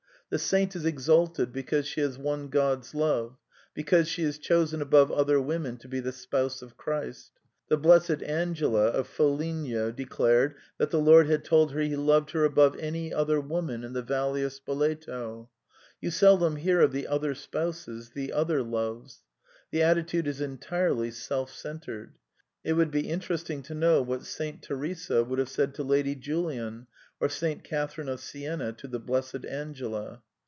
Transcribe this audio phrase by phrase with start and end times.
[0.31, 3.35] The saint is exalted because she has won God's love,
[3.73, 7.31] because she is chosen above other women to be the Spouse of Christ.
[7.67, 12.31] The Blessed Angela of Foligno de clared that the Lord had told her he loved
[12.31, 15.49] her" above any other woman in the valley of Spoleto."*®
[15.99, 19.25] You seldom hear of the other spouses, the other loves.
[19.71, 22.15] The attitude is entirely self centred.
[22.63, 26.13] It would be interesting to know what y/f Saint Teresa would have said to Lady
[26.15, 26.87] Julian,
[27.19, 30.21] or Saint Catharine of Siena to the Blessed Angela.